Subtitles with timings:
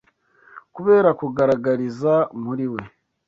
[0.75, 2.13] Kubera kugaragariza
[2.43, 2.81] muri we